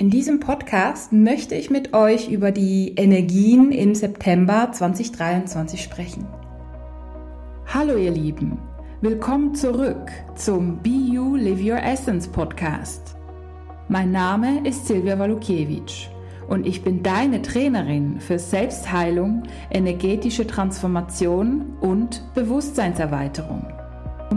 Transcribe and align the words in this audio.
In 0.00 0.08
diesem 0.08 0.40
Podcast 0.40 1.12
möchte 1.12 1.54
ich 1.54 1.68
mit 1.68 1.92
euch 1.92 2.30
über 2.30 2.52
die 2.52 2.94
Energien 2.96 3.70
im 3.70 3.94
September 3.94 4.72
2023 4.72 5.82
sprechen. 5.82 6.26
Hallo 7.66 7.98
ihr 7.98 8.10
Lieben, 8.10 8.58
willkommen 9.02 9.54
zurück 9.54 10.10
zum 10.36 10.78
Be 10.78 10.88
You 10.88 11.36
Live 11.36 11.60
Your 11.62 11.82
Essence 11.82 12.26
Podcast. 12.26 13.14
Mein 13.88 14.10
Name 14.10 14.66
ist 14.66 14.86
Silvia 14.86 15.18
Walukiewicz 15.18 16.08
und 16.48 16.66
ich 16.66 16.82
bin 16.82 17.02
deine 17.02 17.42
Trainerin 17.42 18.20
für 18.20 18.38
Selbstheilung, 18.38 19.42
energetische 19.70 20.46
Transformation 20.46 21.76
und 21.82 22.22
Bewusstseinserweiterung. 22.32 23.79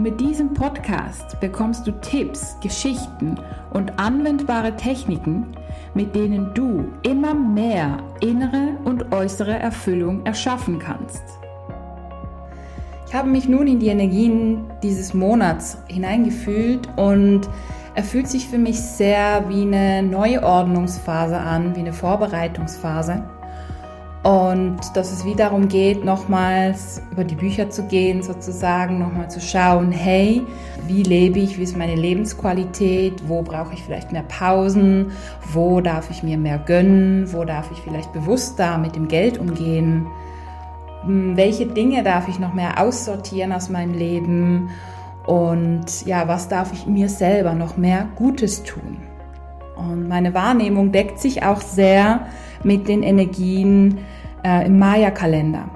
Mit 0.04 0.20
diesem 0.20 0.52
Podcast 0.52 1.40
bekommst 1.40 1.86
du 1.86 1.92
Tipps, 2.02 2.58
Geschichten 2.60 3.40
und 3.72 3.98
anwendbare 3.98 4.76
Techniken, 4.76 5.46
mit 5.94 6.14
denen 6.14 6.52
du 6.52 6.92
immer 7.04 7.32
mehr 7.32 7.96
innere 8.20 8.76
und 8.84 9.14
äußere 9.14 9.58
Erfüllung 9.58 10.26
erschaffen 10.26 10.78
kannst. 10.78 11.22
Ich 13.06 13.14
habe 13.14 13.30
mich 13.30 13.48
nun 13.48 13.66
in 13.66 13.78
die 13.78 13.86
Energien 13.86 14.66
dieses 14.82 15.14
Monats 15.14 15.78
hineingefühlt 15.88 16.86
und 16.96 17.48
er 17.94 18.04
fühlt 18.04 18.28
sich 18.28 18.46
für 18.46 18.58
mich 18.58 18.78
sehr 18.78 19.48
wie 19.48 19.62
eine 19.62 20.02
Neuordnungsphase 20.02 21.38
an, 21.38 21.74
wie 21.76 21.80
eine 21.80 21.94
Vorbereitungsphase. 21.94 23.22
Und 24.24 24.78
dass 24.94 25.12
es 25.12 25.26
wie 25.26 25.34
darum 25.34 25.68
geht, 25.68 26.02
nochmals 26.02 27.02
über 27.12 27.24
die 27.24 27.34
Bücher 27.34 27.68
zu 27.68 27.82
gehen, 27.82 28.22
sozusagen, 28.22 28.98
nochmal 28.98 29.28
zu 29.28 29.38
schauen, 29.38 29.92
hey, 29.92 30.40
wie 30.86 31.02
lebe 31.02 31.38
ich, 31.40 31.58
wie 31.58 31.62
ist 31.62 31.76
meine 31.76 31.94
Lebensqualität, 31.94 33.28
wo 33.28 33.42
brauche 33.42 33.74
ich 33.74 33.82
vielleicht 33.82 34.12
mehr 34.12 34.22
Pausen, 34.22 35.12
wo 35.52 35.82
darf 35.82 36.10
ich 36.10 36.22
mir 36.22 36.38
mehr 36.38 36.56
gönnen, 36.56 37.30
wo 37.34 37.44
darf 37.44 37.70
ich 37.70 37.78
vielleicht 37.80 38.14
bewusster 38.14 38.78
mit 38.78 38.96
dem 38.96 39.08
Geld 39.08 39.36
umgehen, 39.36 40.06
hm, 41.02 41.36
welche 41.36 41.66
Dinge 41.66 42.02
darf 42.02 42.26
ich 42.26 42.38
noch 42.38 42.54
mehr 42.54 42.80
aussortieren 42.80 43.52
aus 43.52 43.68
meinem 43.68 43.92
Leben 43.92 44.70
und 45.26 46.06
ja, 46.06 46.26
was 46.28 46.48
darf 46.48 46.72
ich 46.72 46.86
mir 46.86 47.10
selber 47.10 47.52
noch 47.52 47.76
mehr 47.76 48.08
Gutes 48.16 48.62
tun. 48.62 49.02
Und 49.76 50.08
meine 50.08 50.32
Wahrnehmung 50.32 50.92
deckt 50.92 51.18
sich 51.18 51.42
auch 51.42 51.60
sehr 51.60 52.26
mit 52.62 52.88
den 52.88 53.02
Energien 53.02 53.98
äh, 54.44 54.66
im 54.66 54.78
Maya-Kalender. 54.78 55.68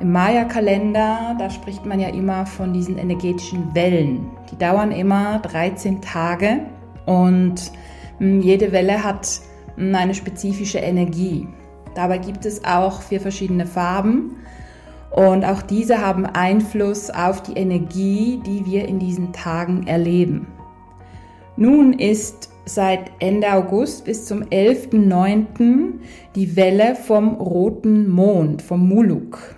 Im 0.00 0.12
Maya-Kalender, 0.12 1.34
da 1.38 1.50
spricht 1.50 1.84
man 1.84 1.98
ja 1.98 2.08
immer 2.08 2.46
von 2.46 2.72
diesen 2.72 2.98
energetischen 2.98 3.74
Wellen. 3.74 4.30
Die 4.50 4.56
dauern 4.56 4.92
immer 4.92 5.40
13 5.40 6.00
Tage 6.00 6.60
und 7.06 7.72
mh, 8.18 8.20
hm, 8.20 8.40
jede 8.40 8.70
Welle 8.70 9.02
hat 9.02 9.28
mh, 9.76 9.84
hm, 9.84 9.94
eine 9.94 10.14
spezifische 10.14 10.78
Energie. 10.78 11.48
Dabei 11.94 12.18
gibt 12.18 12.46
es 12.46 12.64
auch 12.64 13.02
vier 13.02 13.20
verschiedene 13.20 13.66
Farben 13.66 14.36
und 15.10 15.44
auch 15.44 15.62
diese 15.62 16.00
haben 16.00 16.26
Einfluss 16.26 17.10
auf 17.10 17.42
die 17.42 17.54
Energie, 17.54 18.40
die 18.46 18.66
wir 18.66 18.86
in 18.86 19.00
diesen 19.00 19.32
Tagen 19.32 19.86
erleben. 19.86 20.46
Nun 21.56 21.92
ist 21.92 22.47
seit 22.68 23.10
Ende 23.18 23.52
August 23.52 24.04
bis 24.04 24.26
zum 24.26 24.42
11.09. 24.42 25.94
die 26.34 26.56
Welle 26.56 26.94
vom 26.94 27.34
roten 27.34 28.08
Mond, 28.08 28.62
vom 28.62 28.88
Muluk. 28.88 29.56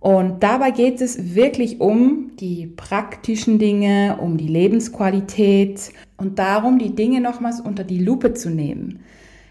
Und 0.00 0.42
dabei 0.42 0.72
geht 0.72 1.00
es 1.00 1.36
wirklich 1.36 1.80
um 1.80 2.32
die 2.40 2.66
praktischen 2.66 3.60
Dinge, 3.60 4.18
um 4.20 4.36
die 4.36 4.48
Lebensqualität 4.48 5.92
und 6.16 6.40
darum, 6.40 6.80
die 6.80 6.96
Dinge 6.96 7.20
nochmals 7.20 7.60
unter 7.60 7.84
die 7.84 8.02
Lupe 8.02 8.34
zu 8.34 8.50
nehmen. 8.50 9.04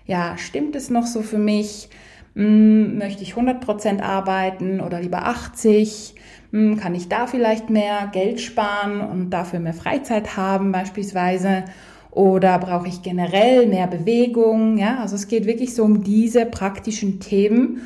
Ja, 0.05 0.37
stimmt 0.37 0.75
es 0.75 0.89
noch 0.89 1.05
so 1.05 1.21
für 1.21 1.37
mich? 1.37 1.89
Hm, 2.35 2.97
möchte 2.97 3.23
ich 3.23 3.35
100% 3.35 4.01
arbeiten 4.01 4.81
oder 4.81 4.99
lieber 4.99 5.25
80? 5.25 6.15
Hm, 6.51 6.77
kann 6.77 6.95
ich 6.95 7.07
da 7.07 7.27
vielleicht 7.27 7.69
mehr 7.69 8.09
Geld 8.11 8.41
sparen 8.41 8.99
und 8.99 9.29
dafür 9.29 9.59
mehr 9.61 9.73
Freizeit 9.73 10.35
haben 10.35 10.73
beispielsweise? 10.73 11.63
Oder 12.11 12.59
brauche 12.59 12.87
ich 12.87 13.01
generell 13.01 13.67
mehr 13.67 13.87
Bewegung? 13.87 14.77
Ja, 14.77 14.99
also 14.99 15.15
es 15.15 15.27
geht 15.27 15.45
wirklich 15.45 15.73
so 15.73 15.83
um 15.83 16.03
diese 16.03 16.45
praktischen 16.45 17.19
Themen 17.21 17.81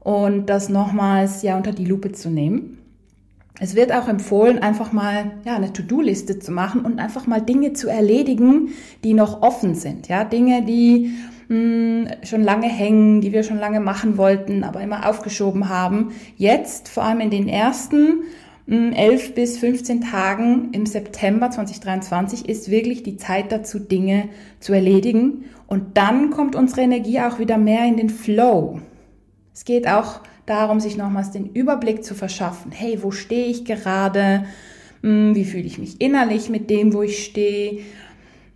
und 0.00 0.46
das 0.46 0.68
nochmals 0.68 1.42
ja 1.42 1.56
unter 1.56 1.72
die 1.72 1.84
Lupe 1.84 2.12
zu 2.12 2.30
nehmen. 2.30 2.78
Es 3.58 3.74
wird 3.74 3.92
auch 3.92 4.08
empfohlen, 4.08 4.58
einfach 4.58 4.92
mal 4.92 5.32
ja, 5.44 5.56
eine 5.56 5.72
To-Do-Liste 5.72 6.38
zu 6.38 6.52
machen 6.52 6.82
und 6.82 6.98
einfach 6.98 7.26
mal 7.26 7.40
Dinge 7.40 7.72
zu 7.72 7.88
erledigen, 7.88 8.70
die 9.02 9.14
noch 9.14 9.42
offen 9.42 9.74
sind. 9.74 10.08
Ja, 10.08 10.24
Dinge, 10.24 10.62
die 10.62 11.12
mh, 11.48 11.56
hm, 11.56 12.08
schon 12.22 12.42
lange 12.42 12.68
hängen, 12.68 13.20
die 13.20 13.32
wir 13.32 13.42
schon 13.42 13.58
lange 13.58 13.80
machen 13.80 14.18
wollten, 14.18 14.62
aber 14.62 14.82
immer 14.82 15.08
aufgeschoben 15.08 15.68
haben. 15.68 16.12
Jetzt, 16.36 16.88
vor 16.88 17.04
allem 17.04 17.20
in 17.20 17.30
den 17.30 17.48
ersten 17.48 18.24
11 18.68 19.34
bis 19.34 19.58
15 19.58 20.00
Tagen 20.00 20.70
im 20.72 20.86
September 20.86 21.50
2023 21.50 22.48
ist 22.48 22.70
wirklich 22.70 23.04
die 23.04 23.16
Zeit 23.16 23.52
dazu, 23.52 23.78
Dinge 23.78 24.28
zu 24.58 24.72
erledigen. 24.72 25.44
Und 25.68 25.96
dann 25.96 26.30
kommt 26.30 26.56
unsere 26.56 26.80
Energie 26.80 27.20
auch 27.20 27.38
wieder 27.38 27.58
mehr 27.58 27.86
in 27.86 27.96
den 27.96 28.10
Flow. 28.10 28.80
Es 29.54 29.64
geht 29.64 29.86
auch 29.86 30.20
darum, 30.46 30.80
sich 30.80 30.96
nochmals 30.96 31.30
den 31.30 31.46
Überblick 31.52 32.04
zu 32.04 32.14
verschaffen. 32.14 32.72
Hey, 32.72 33.02
wo 33.02 33.12
stehe 33.12 33.46
ich 33.46 33.64
gerade? 33.64 34.44
Hm, 35.02 35.36
wie 35.36 35.44
fühle 35.44 35.64
ich 35.64 35.78
mich 35.78 36.00
innerlich 36.00 36.50
mit 36.50 36.68
dem, 36.68 36.92
wo 36.92 37.02
ich 37.02 37.24
stehe? 37.24 37.82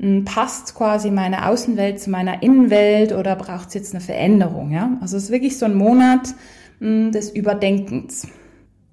Hm, 0.01 0.25
passt 0.25 0.75
quasi 0.75 1.13
meine 1.13 1.47
Außenwelt 1.47 2.01
zu 2.01 2.11
meiner 2.11 2.43
Innenwelt 2.43 3.13
oder 3.13 3.37
braucht 3.37 3.69
es 3.69 3.75
jetzt 3.75 3.95
eine 3.95 4.01
Veränderung? 4.01 4.73
Ja? 4.73 4.99
Also 5.01 5.17
es 5.17 5.25
ist 5.25 5.31
wirklich 5.31 5.57
so 5.57 5.67
ein 5.67 5.75
Monat 5.75 6.35
des 6.81 7.31
Überdenkens. 7.31 8.27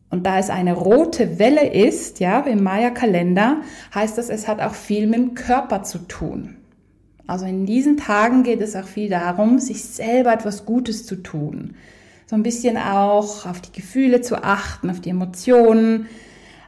Und 0.10 0.26
da 0.26 0.40
es 0.40 0.50
eine 0.50 0.74
rote 0.74 1.38
Welle 1.38 1.70
ist, 1.74 2.20
ja, 2.20 2.40
im 2.42 2.64
Maya-Kalender, 2.64 3.62
heißt 3.94 4.18
das, 4.18 4.30
es 4.30 4.48
hat 4.48 4.62
auch 4.62 4.74
viel 4.74 5.06
mit 5.08 5.20
dem 5.20 5.34
Körper 5.34 5.84
zu 5.84 6.00
tun. 6.00 6.56
Also 7.28 7.46
in 7.46 7.66
diesen 7.66 7.98
Tagen 7.98 8.44
geht 8.44 8.62
es 8.62 8.76
auch 8.76 8.88
viel 8.88 9.10
darum, 9.10 9.60
sich 9.60 9.84
selber 9.84 10.34
etwas 10.34 10.66
Gutes 10.66 11.06
zu 11.06 11.18
tun. 11.18 11.76
So 12.26 12.36
ein 12.38 12.44
bisschen 12.44 12.78
auch 12.78 13.46
auf 13.46 13.60
die 13.60 13.74
Gefühle 13.74 14.22
zu 14.22 14.44
achten, 14.44 14.90
auf 14.90 15.02
die 15.02 15.10
Emotionen, 15.10 16.08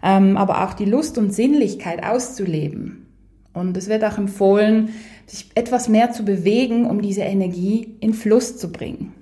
ähm, 0.04 0.36
aber 0.36 0.66
auch 0.66 0.74
die 0.74 0.86
Lust 0.86 1.18
und 1.18 1.34
Sinnlichkeit 1.34 2.04
auszuleben. 2.04 3.06
Und 3.54 3.76
es 3.78 3.88
wird 3.88 4.04
auch 4.04 4.18
empfohlen, 4.18 4.90
sich 5.26 5.50
etwas 5.56 5.88
mehr 5.88 6.12
zu 6.12 6.24
bewegen, 6.24 6.86
um 6.86 7.02
diese 7.02 7.22
Energie 7.22 7.96
in 8.00 8.14
Fluss 8.14 8.58
zu 8.58 8.72
bringen. 8.72 9.14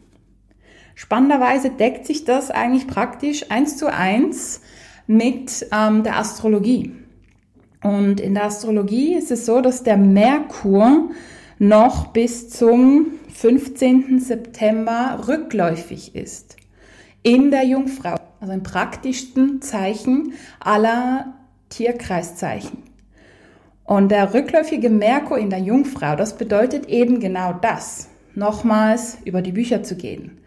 Spannenderweise 0.97 1.69
deckt 1.69 2.08
sich 2.08 2.25
das 2.25 2.50
eigentlich 2.50 2.88
praktisch 2.88 3.52
eins 3.52 3.78
zu 3.78 3.85
eins 3.85 4.62
mit 5.06 5.68
ähm, 5.72 6.02
der 6.02 6.18
Astrologie. 6.18 6.91
Und 7.84 8.19
in 8.19 8.34
der 8.34 8.46
Astrologie 8.46 9.13
ist 9.13 9.30
es 9.30 9.46
so, 9.46 9.62
dass 9.62 9.84
der 9.84 9.96
Merkur 9.96 11.12
noch 11.59 12.07
bis 12.07 12.50
zum 12.50 13.12
15. 13.31 14.19
September 14.19 15.24
rückläufig 15.28 16.16
ist. 16.16 16.57
In 17.22 17.52
der 17.52 17.63
Jungfrau, 17.63 18.16
also 18.40 18.53
im 18.53 18.63
praktischsten 18.63 19.62
Zeichen 19.62 20.34
aller 20.59 21.36
Tierkreiszeichen. 21.69 22.81
Und 23.84 24.09
der 24.09 24.34
rückläufige 24.34 24.90
Merkur 24.90 25.38
in 25.38 25.52
der 25.52 25.59
Jungfrau, 25.59 26.16
das 26.16 26.38
bedeutet 26.38 26.88
eben 26.88 27.19
genau 27.19 27.53
das, 27.53 28.09
nochmals 28.34 29.19
über 29.25 29.44
die 29.44 29.52
Bücher 29.52 29.84
zu 29.84 29.96
gehen 29.96 30.40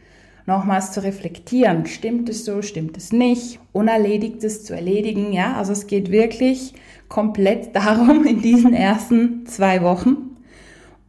nochmals 0.51 0.93
zu 0.93 1.03
reflektieren. 1.03 1.87
Stimmt 1.87 2.29
es 2.29 2.45
so, 2.45 2.61
stimmt 2.61 2.97
es 2.97 3.13
nicht? 3.13 3.61
Unerledigtes 3.73 4.65
zu 4.65 4.75
erledigen. 4.75 5.33
Ja, 5.33 5.55
also 5.55 5.73
es 5.73 5.87
geht 5.87 6.11
wirklich 6.11 6.75
komplett 7.09 7.75
darum 7.77 8.27
in 8.27 8.43
diesen 8.43 8.75
ersten 8.75 9.47
zwei 9.47 9.83
Wochen. 9.83 10.37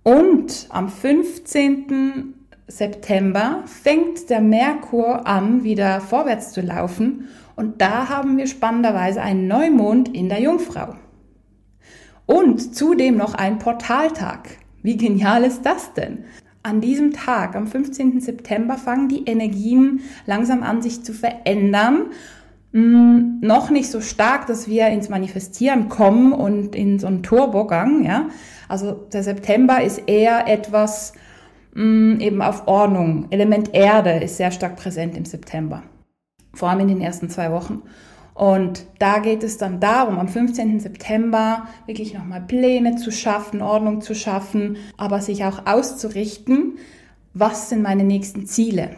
Und 0.04 0.68
am 0.70 0.90
15. 0.90 2.34
September 2.68 3.64
fängt 3.66 4.30
der 4.30 4.42
Merkur 4.42 5.28
an, 5.28 5.64
wieder 5.64 6.00
vorwärts 6.00 6.54
zu 6.54 6.62
laufen. 6.62 7.28
Und 7.56 7.82
da 7.82 8.10
haben 8.10 8.38
wir 8.38 8.48
spannenderweise 8.48 9.22
einen 9.22 9.48
Neumond 9.48 10.16
in 10.16 10.30
der 10.30 10.40
Jungfrau. 10.40 10.96
Und 12.26 12.76
zudem 12.76 13.18
noch 13.18 13.34
ein 13.34 13.60
Portaltag. 13.60 14.58
Wie 14.84 14.98
genial 14.98 15.44
ist 15.44 15.64
das 15.64 15.94
denn? 15.94 16.26
An 16.64 16.80
diesem 16.80 17.12
Tag, 17.14 17.56
am 17.56 17.68
15. 17.68 18.22
September, 18.22 18.78
fangen 18.78 19.10
die 19.10 19.26
Energien 19.26 20.02
langsam 20.26 20.62
an, 20.62 20.82
sich 20.82 21.04
zu 21.04 21.14
verändern. 21.14 22.08
Hm, 22.72 23.40
noch 23.42 23.70
nicht 23.70 23.90
so 23.90 24.00
stark, 24.00 24.46
dass 24.46 24.68
wir 24.68 24.88
ins 24.88 25.10
Manifestieren 25.10 25.90
kommen 25.90 26.34
und 26.34 26.76
in 26.76 27.00
so 27.00 27.08
einen 27.08 27.24
Turbogang, 27.24 28.06
ja. 28.06 28.30
Also 28.70 28.92
der 28.92 29.24
September 29.24 29.82
ist 29.82 30.04
eher 30.08 30.48
etwas 30.48 31.14
hm, 31.74 32.20
eben 32.20 32.42
auf 32.42 32.68
Ordnung. 32.68 33.28
Element 33.32 33.74
Erde 33.74 34.24
ist 34.24 34.38
sehr 34.38 34.52
stark 34.52 34.76
präsent 34.78 35.18
im 35.18 35.26
September. 35.26 35.84
Vor 36.54 36.70
allem 36.70 36.82
in 36.82 36.88
den 36.90 37.02
ersten 37.02 37.30
zwei 37.30 37.52
Wochen. 37.52 37.82
Und 38.42 38.88
da 38.98 39.20
geht 39.20 39.44
es 39.44 39.60
dann 39.60 39.80
darum, 39.80 40.18
am 40.18 40.28
15. 40.28 40.80
September 40.80 41.68
wirklich 41.86 42.16
nochmal 42.16 42.42
Pläne 42.42 42.96
zu 42.96 43.12
schaffen, 43.12 43.62
Ordnung 43.62 44.02
zu 44.02 44.16
schaffen, 44.16 44.78
aber 44.98 45.22
sich 45.22 45.46
auch 45.46 45.68
auszurichten, 45.68 46.80
was 47.36 47.70
sind 47.70 47.84
meine 47.84 48.04
nächsten 48.04 48.48
Ziele? 48.48 48.96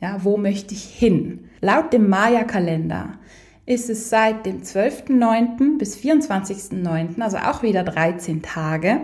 Ja, 0.00 0.24
wo 0.24 0.38
möchte 0.38 0.72
ich 0.72 0.84
hin? 0.84 1.50
Laut 1.60 1.92
dem 1.92 2.08
Maya-Kalender 2.08 3.18
ist 3.66 3.90
es 3.90 4.08
seit 4.08 4.46
dem 4.46 4.62
12.09. 4.62 5.76
bis 5.76 5.94
24.09., 5.98 7.20
also 7.20 7.36
auch 7.36 7.62
wieder 7.62 7.84
13 7.84 8.40
Tage. 8.40 9.02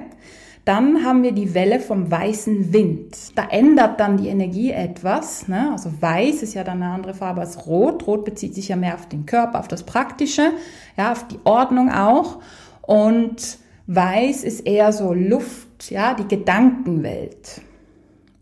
Dann 0.64 1.04
haben 1.04 1.24
wir 1.24 1.32
die 1.32 1.54
Welle 1.54 1.80
vom 1.80 2.08
weißen 2.08 2.72
Wind. 2.72 3.16
Da 3.34 3.48
ändert 3.50 3.98
dann 3.98 4.16
die 4.16 4.28
Energie 4.28 4.70
etwas. 4.70 5.48
Ne? 5.48 5.70
Also 5.72 5.90
weiß 6.00 6.42
ist 6.42 6.54
ja 6.54 6.62
dann 6.62 6.82
eine 6.82 6.92
andere 6.92 7.14
Farbe 7.14 7.40
als 7.40 7.66
rot. 7.66 8.06
Rot 8.06 8.24
bezieht 8.24 8.54
sich 8.54 8.68
ja 8.68 8.76
mehr 8.76 8.94
auf 8.94 9.08
den 9.08 9.26
Körper, 9.26 9.58
auf 9.58 9.66
das 9.66 9.82
Praktische, 9.82 10.52
ja, 10.96 11.10
auf 11.10 11.26
die 11.26 11.40
Ordnung 11.42 11.90
auch. 11.90 12.38
Und 12.82 13.58
weiß 13.88 14.44
ist 14.44 14.60
eher 14.60 14.92
so 14.92 15.12
Luft, 15.12 15.90
ja, 15.90 16.14
die 16.14 16.28
Gedankenwelt. 16.28 17.60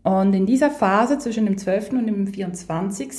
Und 0.03 0.33
in 0.33 0.45
dieser 0.45 0.69
Phase 0.69 1.17
zwischen 1.17 1.45
dem 1.45 1.57
12. 1.57 1.91
und 1.93 2.07
dem 2.07 2.27
24 2.27 3.09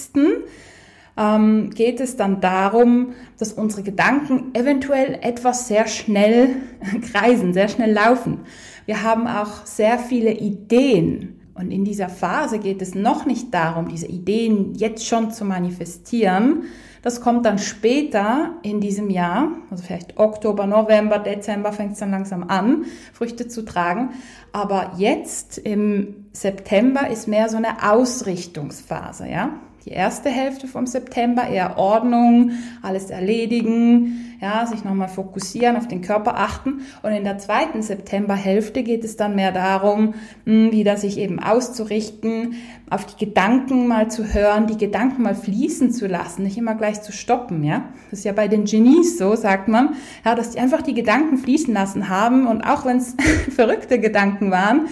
ähm, 1.16 1.70
geht 1.70 2.00
es 2.00 2.16
dann 2.16 2.40
darum, 2.40 3.14
dass 3.38 3.52
unsere 3.52 3.82
Gedanken 3.82 4.55
eventuell 4.55 5.19
etwas 5.22 5.69
sehr 5.69 5.87
schnell 5.87 6.56
kreisen, 7.12 7.52
sehr 7.52 7.69
schnell 7.69 7.93
laufen. 7.93 8.40
Wir 8.87 9.02
haben 9.02 9.26
auch 9.26 9.64
sehr 9.67 9.99
viele 9.99 10.32
Ideen. 10.32 11.40
Und 11.55 11.70
in 11.70 11.84
dieser 11.84 12.08
Phase 12.08 12.58
geht 12.58 12.81
es 12.81 12.94
noch 12.94 13.26
nicht 13.26 13.52
darum, 13.52 13.88
diese 13.88 14.06
Ideen 14.06 14.75
jetzt 14.75 15.06
schon 15.06 15.31
zu 15.31 15.44
manifestieren. 15.44 16.64
Das 17.02 17.20
kommt 17.20 17.44
dann 17.44 17.58
später 17.58 18.52
in 18.62 18.81
diesem 18.81 19.11
Jahr, 19.11 19.49
also 19.70 19.82
vielleicht 19.82 20.19
Oktober, 20.19 20.67
November, 20.67 21.19
Dezember 21.19 21.73
fängt 21.73 21.93
es 21.93 21.99
dann 21.99 22.12
langsam 22.12 22.44
an, 22.44 22.84
Früchte 23.12 23.49
zu 23.49 23.64
tragen. 23.64 24.11
Aber 24.52 24.93
jetzt 24.96 25.58
im 25.58 26.26
September 26.32 27.11
ist 27.11 27.29
mehr 27.29 27.49
so 27.49 27.56
eine 27.56 27.90
Ausrichtungsphase, 27.90 29.29
ja 29.29 29.50
die 29.84 29.90
erste 29.90 30.31
Hälfte 30.31 30.69
vom 30.69 30.87
September 30.87 31.49
eher 31.49 31.76
Ordnung, 31.76 32.52
alles 32.82 33.11
erledigen, 33.11 34.37
ja, 34.40 34.67
sich 34.67 34.84
nochmal 34.84 35.08
fokussieren, 35.08 35.76
auf 35.76 35.88
den 35.88 36.02
Körper 36.02 36.37
achten. 36.37 36.82
Und 37.02 37.12
in 37.12 37.25
der 37.25 37.38
zweiten 37.38 37.82
Septemberhälfte 37.82 38.82
geht 38.82 39.05
es 39.05 39.17
dann 39.17 39.34
mehr 39.37 39.52
darum, 39.52 40.14
hm, 40.44 40.73
wieder 40.73 40.96
sich 40.96 41.19
eben 41.19 41.38
auszurichten, 41.40 42.55
auf 42.90 43.06
die 43.06 43.25
Gedanken 43.25 43.87
mal 43.87 44.11
zu 44.11 44.34
hören, 44.34 44.67
die 44.67 44.76
Gedanken 44.76 45.23
mal 45.23 45.34
fließen 45.34 45.93
zu 45.93 46.06
lassen, 46.06 46.43
nicht 46.43 46.58
immer 46.58 46.75
gleich 46.75 47.02
zu 47.02 47.12
stoppen, 47.12 47.64
ja. 47.64 47.84
Das 48.11 48.20
ist 48.20 48.25
ja 48.25 48.32
bei 48.32 48.49
den 48.49 48.64
Genies 48.64 49.19
so, 49.19 49.34
sagt 49.37 49.69
man, 49.69 49.94
ja, 50.25 50.34
dass 50.34 50.50
die 50.50 50.61
einfach 50.61 50.82
die 50.82 50.94
Gedanken 50.94 51.38
fließen 51.38 51.73
lassen 51.73 52.08
haben 52.08 52.46
und 52.46 52.62
auch 52.62 52.84
wenn 52.84 52.99
es 52.99 53.17
verrückte 53.55 53.99
Gedanken 53.99 54.50
waren, 54.50 54.88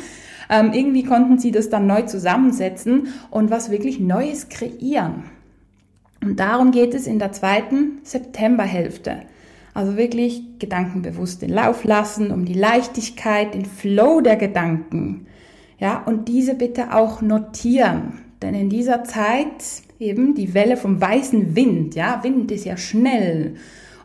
ähm, 0.51 0.73
irgendwie 0.73 1.05
konnten 1.05 1.39
sie 1.39 1.53
das 1.53 1.71
dann 1.71 1.87
neu 1.87 2.03
zusammensetzen 2.03 3.09
und 3.31 3.51
was 3.51 3.71
wirklich 3.71 4.01
Neues 4.01 4.49
kreieren. 4.49 5.25
Und 6.23 6.39
darum 6.39 6.73
geht 6.73 6.93
es 6.93 7.07
in 7.07 7.19
der 7.19 7.33
zweiten 7.33 8.01
Septemberhälfte. 8.03 9.23
Also 9.73 9.97
wirklich 9.97 10.43
gedankenbewusst 10.59 11.43
den 11.43 11.51
Lauf 11.51 11.85
lassen, 11.85 12.33
um 12.33 12.45
die 12.45 12.55
Leichtigkeit, 12.55 13.55
den 13.55 13.65
Flow 13.65 14.21
der 14.21 14.37
Gedanken. 14.37 15.27
Ja, 15.79 16.03
und 16.05 16.29
diese 16.29 16.55
bitte 16.55 16.95
auch 16.95 17.23
notieren. 17.23 18.19
Denn 18.43 18.55
in 18.55 18.69
dieser 18.69 19.05
Zeit 19.05 19.65
eben 19.99 20.35
die 20.35 20.53
Welle 20.53 20.77
vom 20.77 21.01
weißen 21.01 21.55
Wind, 21.55 21.95
ja, 21.95 22.23
Wind 22.25 22.51
ist 22.51 22.65
ja 22.65 22.77
schnell 22.77 23.55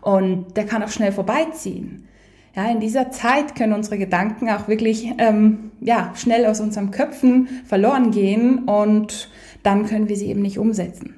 und 0.02 0.56
der 0.56 0.66
kann 0.66 0.84
auch 0.84 0.90
schnell 0.90 1.12
vorbeiziehen. 1.12 2.08
Ja, 2.56 2.72
in 2.72 2.80
dieser 2.80 3.12
Zeit 3.12 3.56
können 3.56 3.74
unsere 3.74 3.98
Gedanken 3.98 4.50
auch 4.50 4.70
wirklich 4.70 5.12
ähm, 5.18 5.72
ja, 5.82 6.14
schnell 6.16 6.46
aus 6.46 6.62
unseren 6.62 6.92
Köpfen 6.92 7.48
verloren 7.66 8.12
gehen 8.12 8.60
und 8.60 9.30
dann 9.64 9.86
können 9.86 10.08
wir 10.08 10.16
sie 10.16 10.28
eben 10.28 10.42
nicht 10.42 10.58
umsetzen. 10.58 11.16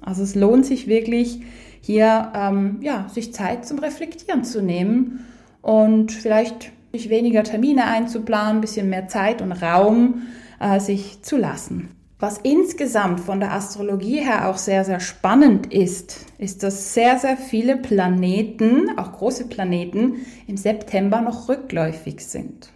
Also 0.00 0.22
es 0.22 0.34
lohnt 0.34 0.64
sich 0.64 0.86
wirklich 0.86 1.40
hier 1.80 2.32
ähm, 2.34 2.78
ja, 2.80 3.08
sich 3.12 3.34
Zeit 3.34 3.66
zum 3.66 3.78
Reflektieren 3.78 4.42
zu 4.42 4.62
nehmen 4.62 5.26
und 5.60 6.12
vielleicht 6.12 6.72
sich 6.92 7.10
weniger 7.10 7.42
Termine 7.42 7.84
einzuplanen, 7.84 8.62
bisschen 8.62 8.88
mehr 8.88 9.08
Zeit 9.08 9.42
und 9.42 9.52
Raum 9.52 10.22
äh, 10.60 10.80
sich 10.80 11.20
zu 11.20 11.36
lassen. 11.36 11.90
Was 12.18 12.38
insgesamt 12.38 13.20
von 13.20 13.40
der 13.40 13.52
Astrologie 13.52 14.20
her 14.20 14.48
auch 14.48 14.56
sehr, 14.56 14.84
sehr 14.84 15.00
spannend 15.00 15.72
ist, 15.72 16.26
ist, 16.38 16.62
dass 16.62 16.94
sehr, 16.94 17.18
sehr 17.18 17.36
viele 17.36 17.76
Planeten, 17.76 18.96
auch 18.96 19.12
große 19.12 19.48
Planeten, 19.48 20.24
im 20.46 20.56
September 20.56 21.20
noch 21.20 21.48
rückläufig 21.48 22.24
sind. 22.24 22.70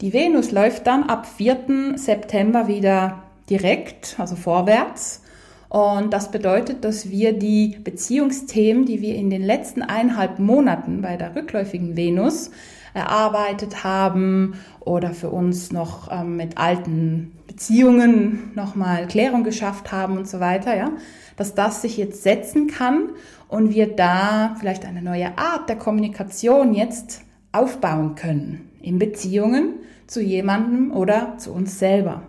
Die 0.00 0.12
Venus 0.12 0.50
läuft 0.50 0.86
dann 0.86 1.04
ab 1.04 1.26
4. 1.26 1.94
September 1.96 2.68
wieder 2.68 3.22
direkt, 3.50 4.16
also 4.18 4.34
vorwärts. 4.34 5.22
Und 5.68 6.12
das 6.12 6.30
bedeutet, 6.30 6.84
dass 6.84 7.10
wir 7.10 7.32
die 7.34 7.78
Beziehungsthemen, 7.84 8.84
die 8.84 9.00
wir 9.00 9.14
in 9.14 9.30
den 9.30 9.42
letzten 9.42 9.82
eineinhalb 9.82 10.38
Monaten 10.38 11.02
bei 11.02 11.16
der 11.16 11.36
rückläufigen 11.36 11.96
Venus 11.96 12.50
erarbeitet 12.94 13.84
haben 13.84 14.54
oder 14.80 15.10
für 15.10 15.30
uns 15.30 15.72
noch 15.72 16.10
ähm, 16.10 16.36
mit 16.36 16.58
alten 16.58 17.32
Beziehungen 17.46 18.52
nochmal 18.54 19.06
Klärung 19.06 19.44
geschafft 19.44 19.92
haben 19.92 20.18
und 20.18 20.28
so 20.28 20.40
weiter, 20.40 20.76
ja, 20.76 20.92
dass 21.36 21.54
das 21.54 21.82
sich 21.82 21.96
jetzt 21.96 22.22
setzen 22.22 22.66
kann 22.66 23.10
und 23.48 23.74
wir 23.74 23.94
da 23.94 24.56
vielleicht 24.58 24.84
eine 24.84 25.02
neue 25.02 25.38
Art 25.38 25.68
der 25.68 25.76
Kommunikation 25.76 26.74
jetzt 26.74 27.22
aufbauen 27.52 28.14
können 28.14 28.70
in 28.80 28.98
Beziehungen 28.98 29.74
zu 30.06 30.20
jemandem 30.20 30.92
oder 30.92 31.38
zu 31.38 31.52
uns 31.52 31.78
selber. 31.78 32.22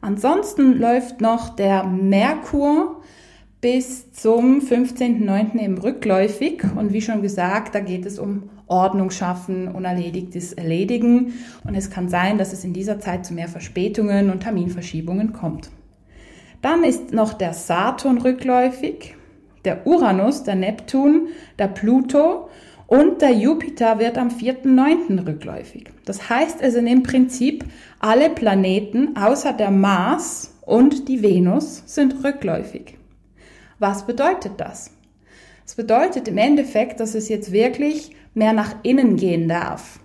Ansonsten 0.00 0.78
läuft 0.78 1.20
noch 1.20 1.50
der 1.50 1.84
Merkur 1.84 3.02
bis 3.62 4.10
zum 4.10 4.58
15.09. 4.58 5.58
eben 5.58 5.78
rückläufig. 5.78 6.64
Und 6.76 6.92
wie 6.92 7.00
schon 7.00 7.22
gesagt, 7.22 7.74
da 7.74 7.80
geht 7.80 8.04
es 8.04 8.18
um 8.18 8.50
Ordnung 8.66 9.10
schaffen, 9.10 9.68
Unerledigtes 9.68 10.52
erledigen. 10.52 11.34
Und 11.64 11.76
es 11.76 11.88
kann 11.88 12.08
sein, 12.08 12.38
dass 12.38 12.52
es 12.52 12.64
in 12.64 12.72
dieser 12.72 12.98
Zeit 12.98 13.24
zu 13.24 13.32
mehr 13.32 13.48
Verspätungen 13.48 14.30
und 14.30 14.40
Terminverschiebungen 14.40 15.32
kommt. 15.32 15.70
Dann 16.60 16.82
ist 16.82 17.12
noch 17.12 17.34
der 17.34 17.54
Saturn 17.54 18.18
rückläufig, 18.18 19.14
der 19.64 19.86
Uranus, 19.86 20.42
der 20.42 20.56
Neptun, 20.56 21.28
der 21.58 21.68
Pluto 21.68 22.48
und 22.88 23.22
der 23.22 23.30
Jupiter 23.30 24.00
wird 24.00 24.18
am 24.18 24.28
4.9. 24.28 25.24
rückläufig. 25.24 25.84
Das 26.04 26.28
heißt 26.28 26.60
also 26.62 26.78
im 26.78 27.04
Prinzip, 27.04 27.64
alle 28.00 28.28
Planeten 28.28 29.16
außer 29.16 29.52
der 29.52 29.70
Mars 29.70 30.52
und 30.66 31.08
die 31.08 31.22
Venus 31.22 31.84
sind 31.86 32.24
rückläufig. 32.24 32.96
Was 33.82 34.06
bedeutet 34.06 34.52
das? 34.58 34.92
Es 35.66 35.74
bedeutet 35.74 36.28
im 36.28 36.38
Endeffekt, 36.38 37.00
dass 37.00 37.16
es 37.16 37.28
jetzt 37.28 37.50
wirklich 37.50 38.12
mehr 38.32 38.52
nach 38.52 38.76
innen 38.84 39.16
gehen 39.16 39.48
darf. 39.48 39.98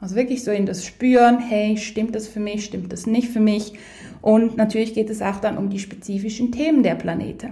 Also 0.00 0.16
wirklich 0.16 0.42
so 0.42 0.50
in 0.50 0.64
das 0.64 0.86
Spüren, 0.86 1.38
hey, 1.38 1.76
stimmt 1.76 2.14
das 2.14 2.26
für 2.26 2.40
mich, 2.40 2.64
stimmt 2.64 2.90
das 2.90 3.06
nicht 3.06 3.28
für 3.28 3.38
mich? 3.38 3.74
Und 4.22 4.56
natürlich 4.56 4.94
geht 4.94 5.10
es 5.10 5.20
auch 5.20 5.40
dann 5.40 5.58
um 5.58 5.68
die 5.68 5.78
spezifischen 5.78 6.52
Themen 6.52 6.82
der 6.82 6.94
Planete. 6.94 7.50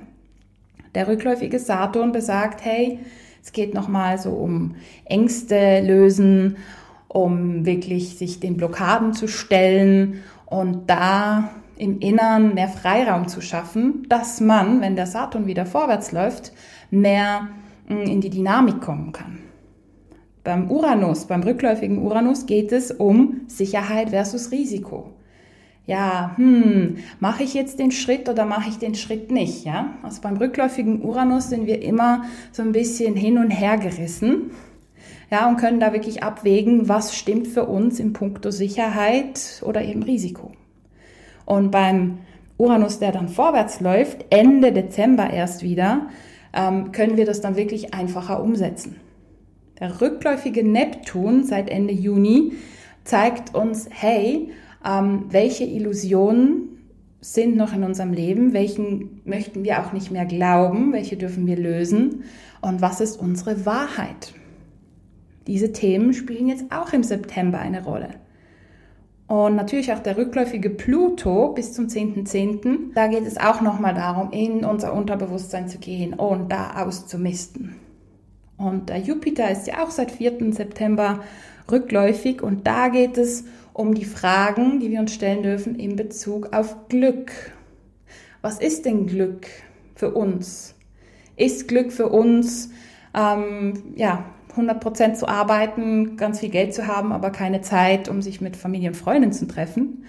Der 0.95 1.07
rückläufige 1.07 1.59
Saturn 1.59 2.13
besagt, 2.13 2.65
hey, 2.65 2.99
es 3.45 3.53
geht 3.53 3.75
nochmal 3.75 4.17
so 4.17 4.31
um 4.31 4.77
Ängste 5.05 5.83
lösen, 5.83 6.57
um 7.07 7.67
wirklich 7.67 8.17
sich 8.17 8.41
den 8.41 8.57
Blockaden 8.57 9.13
zu 9.13 9.29
stellen 9.29 10.23
und 10.47 10.89
da 10.89 11.51
im 11.81 11.99
Innern 11.99 12.55
mehr 12.55 12.69
Freiraum 12.69 13.27
zu 13.27 13.41
schaffen, 13.41 14.07
dass 14.09 14.41
man, 14.41 14.81
wenn 14.83 14.97
der 14.97 15.07
Saturn 15.07 15.47
wieder 15.47 15.65
vorwärts 15.65 16.13
läuft, 16.13 16.53
mehr 16.91 17.49
mm, 17.89 18.03
in 18.03 18.21
die 18.21 18.31
Dynamik 18.31 18.81
kommen 18.81 19.13
kann. 19.13 19.39
Beim 20.45 20.71
Uranus, 20.71 21.27
beim 21.27 21.43
rückläufigen 21.43 21.99
Uranus 21.99 22.47
geht 22.47 22.73
es 22.73 22.91
um 22.91 23.43
Sicherheit 23.47 24.11
versus 24.11 24.53
Risiko. 24.53 25.13
Ja, 25.87 26.35
hm, 26.37 26.99
mache 27.19 27.43
ich 27.43 27.55
jetzt 27.55 27.79
den 27.79 27.91
Schritt 27.91 28.29
oder 28.29 28.45
mache 28.45 28.69
ich 28.69 28.79
den 28.79 28.95
Schritt 28.95 29.31
nicht, 29.31 29.65
ja? 29.65 29.95
Also 30.03 30.21
beim 30.21 30.37
rückläufigen 30.37 31.03
Uranus 31.03 31.49
sind 31.49 31.67
wir 31.67 31.83
immer 31.83 32.25
so 32.53 32.63
ein 32.63 32.73
bisschen 32.73 33.17
hin 33.17 33.39
und 33.39 33.51
her 33.51 33.77
gerissen. 33.79 34.51
Ja, 35.31 35.49
und 35.49 35.57
können 35.57 35.81
da 35.81 35.93
wirklich 35.93 36.23
abwägen, 36.23 36.89
was 36.89 37.17
stimmt 37.17 37.49
für 37.49 37.65
uns 37.65 38.01
im 38.01 38.13
Punkto 38.13 38.51
Sicherheit 38.51 39.63
oder 39.65 39.83
eben 39.83 40.03
Risiko. 40.03 40.53
Und 41.51 41.73
beim 41.73 42.19
Uranus, 42.59 43.01
der 43.01 43.11
dann 43.11 43.27
vorwärts 43.27 43.81
läuft, 43.81 44.25
Ende 44.31 44.71
Dezember 44.71 45.31
erst 45.31 45.65
wieder, 45.65 46.07
ähm, 46.53 46.93
können 46.93 47.17
wir 47.17 47.27
das 47.27 47.41
dann 47.41 47.57
wirklich 47.57 47.93
einfacher 47.93 48.41
umsetzen. 48.41 49.01
Der 49.81 50.01
rückläufige 50.01 50.63
Neptun 50.63 51.43
seit 51.43 51.69
Ende 51.69 51.93
Juni 51.93 52.53
zeigt 53.03 53.53
uns, 53.53 53.89
hey, 53.91 54.53
ähm, 54.87 55.25
welche 55.31 55.65
Illusionen 55.65 56.69
sind 57.21 57.57
noch 57.57 57.75
in 57.75 57.83
unserem 57.83 58.13
Leben, 58.13 58.53
welchen 58.53 59.21
möchten 59.25 59.65
wir 59.65 59.81
auch 59.85 59.93
nicht 59.93 60.13
mehr 60.13 60.27
glauben, 60.27 60.93
welche 60.93 61.17
dürfen 61.17 61.49
wir 61.49 61.57
lösen 61.57 62.23
und 62.61 62.81
was 62.81 63.01
ist 63.01 63.17
unsere 63.17 63.67
Wahrheit. 63.67 64.35
Diese 65.49 65.73
Themen 65.73 66.15
spielen 66.15 66.47
jetzt 66.47 66.67
auch 66.71 66.93
im 66.93 67.03
September 67.03 67.59
eine 67.59 67.83
Rolle. 67.83 68.11
Und 69.31 69.55
natürlich 69.55 69.93
auch 69.93 70.01
der 70.01 70.17
rückläufige 70.17 70.71
Pluto 70.71 71.53
bis 71.53 71.73
zum 71.73 71.87
10.10., 71.87 72.27
.10., 72.27 72.95
da 72.97 73.07
geht 73.07 73.25
es 73.25 73.37
auch 73.37 73.61
nochmal 73.61 73.95
darum, 73.95 74.33
in 74.33 74.65
unser 74.65 74.93
Unterbewusstsein 74.93 75.69
zu 75.69 75.79
gehen 75.79 76.15
und 76.15 76.51
da 76.51 76.83
auszumisten. 76.83 77.77
Und 78.57 78.89
der 78.89 78.99
Jupiter 78.99 79.49
ist 79.49 79.69
ja 79.69 79.85
auch 79.85 79.91
seit 79.93 80.11
4. 80.11 80.53
September 80.53 81.21
rückläufig 81.71 82.43
und 82.43 82.67
da 82.67 82.89
geht 82.89 83.19
es 83.19 83.45
um 83.73 83.95
die 83.95 84.05
Fragen, 84.05 84.81
die 84.81 84.91
wir 84.91 84.99
uns 84.99 85.15
stellen 85.15 85.45
dürfen 85.45 85.77
in 85.77 85.95
Bezug 85.95 86.53
auf 86.53 86.89
Glück. 86.89 87.31
Was 88.43 88.59
ist 88.59 88.85
denn 88.85 89.07
Glück 89.07 89.47
für 89.95 90.11
uns? 90.11 90.75
Ist 91.37 91.69
Glück 91.69 91.93
für 91.93 92.09
uns, 92.09 92.71
ähm, 93.15 93.95
ja, 93.95 94.25
100% 94.57 95.15
zu 95.15 95.29
arbeiten, 95.29 96.17
ganz 96.17 96.41
viel 96.41 96.51
Geld 96.51 96.75
zu 96.75 96.87
haben, 96.87 97.13
aber 97.13 97.31
keine 97.31 97.61
Zeit, 97.61 98.09
um 98.09 98.23
sich 98.23 98.41
mit 98.41 98.57
Familie 98.57 98.91
und 98.91 98.97
Freunden 98.97 99.33
zu 99.33 99.47
treffen? 99.47 100.05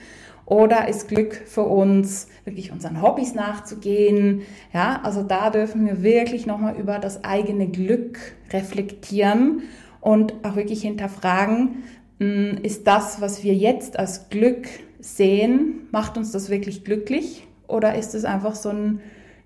Oder 0.45 0.89
ist 0.89 1.07
Glück 1.07 1.33
für 1.45 1.63
uns, 1.63 2.27
wirklich 2.43 2.71
unseren 2.71 3.01
Hobbys 3.01 3.35
nachzugehen? 3.35 4.41
Ja, 4.73 4.99
also 5.03 5.23
da 5.23 5.49
dürfen 5.49 5.85
wir 5.85 6.03
wirklich 6.03 6.45
nochmal 6.45 6.75
über 6.75 6.99
das 6.99 7.23
eigene 7.23 7.67
Glück 7.67 8.19
reflektieren 8.51 9.63
und 10.01 10.33
auch 10.43 10.55
wirklich 10.55 10.81
hinterfragen, 10.81 11.83
hm, 12.19 12.57
ist 12.63 12.85
das, 12.85 13.21
was 13.21 13.43
wir 13.43 13.55
jetzt 13.55 13.97
als 13.97 14.29
Glück 14.29 14.67
sehen, 14.99 15.87
macht 15.91 16.17
uns 16.17 16.31
das 16.31 16.49
wirklich 16.49 16.83
glücklich? 16.83 17.47
Oder 17.67 17.95
ist 17.95 18.13
es 18.13 18.25
einfach 18.25 18.55
so 18.55 18.69
ein, 18.69 18.99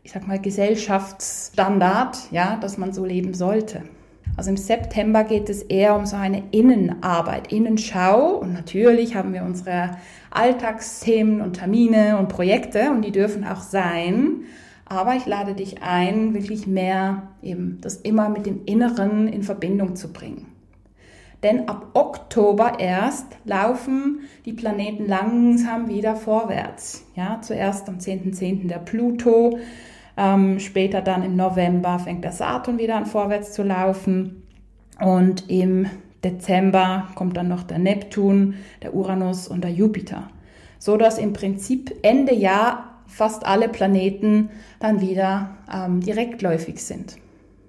ich 0.03 0.11
sag 0.11 0.27
mal, 0.27 0.39
Gesellschaftsstandard, 0.39 2.31
ja, 2.31 2.57
dass 2.57 2.77
man 2.77 2.93
so 2.93 3.05
leben 3.05 3.33
sollte? 3.33 3.83
Also 4.37 4.49
im 4.49 4.57
September 4.57 5.23
geht 5.23 5.49
es 5.49 5.61
eher 5.61 5.95
um 5.95 6.05
so 6.05 6.17
eine 6.17 6.43
Innenarbeit, 6.51 7.51
Innenschau. 7.53 8.35
Und 8.35 8.53
natürlich 8.53 9.15
haben 9.15 9.33
wir 9.33 9.43
unsere 9.43 9.97
Alltagsthemen 10.31 11.41
und 11.41 11.53
Termine 11.53 12.17
und 12.17 12.27
Projekte 12.27 12.91
und 12.91 13.03
die 13.03 13.11
dürfen 13.11 13.45
auch 13.45 13.61
sein. 13.61 14.41
Aber 14.85 15.15
ich 15.15 15.25
lade 15.25 15.55
dich 15.55 15.81
ein, 15.81 16.33
wirklich 16.33 16.67
mehr 16.67 17.29
eben 17.41 17.79
das 17.81 17.95
immer 17.95 18.29
mit 18.29 18.45
dem 18.45 18.65
Inneren 18.65 19.27
in 19.27 19.41
Verbindung 19.41 19.95
zu 19.95 20.11
bringen. 20.11 20.47
Denn 21.41 21.67
ab 21.69 21.87
Oktober 21.93 22.79
erst 22.79 23.27
laufen 23.45 24.21
die 24.45 24.53
Planeten 24.53 25.07
langsam 25.07 25.87
wieder 25.87 26.15
vorwärts. 26.15 27.05
Ja, 27.15 27.39
zuerst 27.41 27.87
am 27.87 27.97
10.10. 27.97 28.35
.10. 28.35 28.67
der 28.67 28.79
Pluto, 28.79 29.57
ähm, 30.17 30.59
später 30.59 31.01
dann 31.01 31.23
im 31.23 31.35
November 31.35 31.99
fängt 31.99 32.23
der 32.23 32.31
Saturn 32.31 32.77
wieder 32.77 32.95
an 32.95 33.05
vorwärts 33.05 33.53
zu 33.53 33.63
laufen. 33.63 34.43
Und 34.99 35.49
im 35.49 35.87
Dezember 36.23 37.09
kommt 37.15 37.35
dann 37.37 37.49
noch 37.49 37.63
der 37.63 37.79
Neptun, 37.79 38.55
der 38.81 38.95
Uranus 38.95 39.47
und 39.47 39.63
der 39.63 39.71
Jupiter. 39.71 40.29
So 40.79 40.97
dass 40.97 41.17
im 41.17 41.33
Prinzip 41.33 41.93
Ende 42.01 42.33
Jahr 42.33 43.01
fast 43.07 43.45
alle 43.45 43.69
Planeten 43.69 44.49
dann 44.79 45.01
wieder 45.01 45.57
ähm, 45.71 46.01
direktläufig 46.01 46.83
sind. 46.83 47.17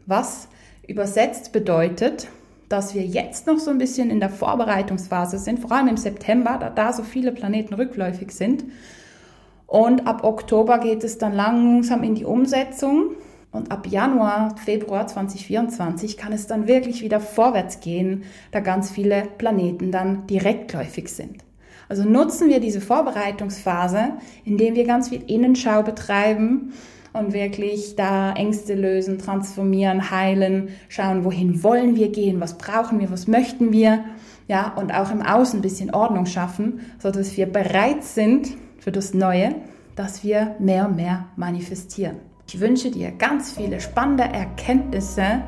Was 0.06 0.48
übersetzt 0.86 1.52
bedeutet, 1.52 2.28
dass 2.68 2.94
wir 2.94 3.04
jetzt 3.04 3.46
noch 3.46 3.58
so 3.58 3.70
ein 3.70 3.78
bisschen 3.78 4.10
in 4.10 4.20
der 4.20 4.30
Vorbereitungsphase 4.30 5.38
sind, 5.38 5.60
vor 5.60 5.72
allem 5.72 5.88
im 5.88 5.96
September, 5.96 6.58
da, 6.60 6.70
da 6.70 6.92
so 6.92 7.02
viele 7.02 7.32
Planeten 7.32 7.74
rückläufig 7.74 8.30
sind 8.30 8.64
und 9.66 10.06
ab 10.06 10.22
Oktober 10.24 10.78
geht 10.78 11.02
es 11.04 11.18
dann 11.18 11.34
langsam 11.34 12.02
in 12.02 12.14
die 12.14 12.24
Umsetzung. 12.24 13.16
Und 13.50 13.72
ab 13.72 13.86
Januar, 13.86 14.54
Februar 14.62 15.06
2024 15.06 16.16
kann 16.16 16.32
es 16.32 16.46
dann 16.46 16.68
wirklich 16.68 17.02
wieder 17.02 17.20
vorwärts 17.20 17.80
gehen, 17.80 18.24
da 18.52 18.60
ganz 18.60 18.90
viele 18.90 19.22
Planeten 19.38 19.90
dann 19.90 20.26
direktläufig 20.26 21.08
sind. 21.08 21.38
Also 21.88 22.04
nutzen 22.04 22.48
wir 22.48 22.60
diese 22.60 22.80
Vorbereitungsphase, 22.80 24.14
indem 24.44 24.74
wir 24.74 24.84
ganz 24.84 25.08
viel 25.08 25.22
Innenschau 25.26 25.82
betreiben 25.82 26.74
und 27.12 27.32
wirklich 27.32 27.96
da 27.96 28.32
Ängste 28.32 28.74
lösen, 28.74 29.18
transformieren, 29.18 30.10
heilen, 30.10 30.68
schauen, 30.88 31.24
wohin 31.24 31.62
wollen 31.62 31.96
wir 31.96 32.10
gehen, 32.10 32.40
was 32.40 32.58
brauchen 32.58 33.00
wir, 33.00 33.10
was 33.10 33.26
möchten 33.26 33.72
wir, 33.72 34.04
ja, 34.48 34.74
und 34.76 34.92
auch 34.92 35.10
im 35.10 35.22
Außen 35.22 35.60
ein 35.60 35.62
bisschen 35.62 35.94
Ordnung 35.94 36.26
schaffen, 36.26 36.80
so 36.98 37.10
dass 37.10 37.36
wir 37.36 37.46
bereit 37.46 38.04
sind, 38.04 38.48
für 38.86 38.92
das 38.92 39.14
Neue, 39.14 39.56
dass 39.96 40.22
wir 40.22 40.54
mehr 40.60 40.86
und 40.86 40.94
mehr 40.94 41.24
manifestieren. 41.34 42.18
Ich 42.46 42.60
wünsche 42.60 42.92
dir 42.92 43.10
ganz 43.10 43.50
viele 43.50 43.80
spannende 43.80 44.22
Erkenntnisse, 44.22 45.42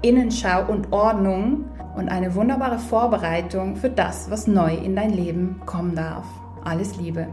Innenschau 0.00 0.64
und 0.72 0.90
Ordnung 0.90 1.66
und 1.94 2.08
eine 2.08 2.34
wunderbare 2.34 2.78
Vorbereitung 2.78 3.76
für 3.76 3.90
das, 3.90 4.30
was 4.30 4.46
neu 4.46 4.74
in 4.74 4.96
dein 4.96 5.10
Leben 5.10 5.60
kommen 5.66 5.94
darf. 5.94 6.24
Alles 6.64 6.96
Liebe. 6.96 7.28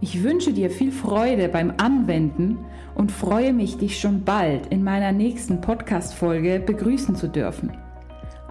Ich 0.00 0.22
wünsche 0.22 0.52
dir 0.52 0.70
viel 0.70 0.92
Freude 0.92 1.48
beim 1.48 1.72
Anwenden 1.78 2.58
und 2.94 3.10
freue 3.10 3.52
mich, 3.52 3.78
dich 3.78 3.98
schon 3.98 4.22
bald 4.22 4.68
in 4.68 4.84
meiner 4.84 5.10
nächsten 5.10 5.60
Podcast-Folge 5.60 6.60
begrüßen 6.60 7.16
zu 7.16 7.26
dürfen. 7.26 7.72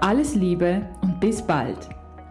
Alles 0.01 0.35
Liebe 0.35 0.81
und 1.01 1.21
bis 1.21 1.41
bald. 1.41 1.87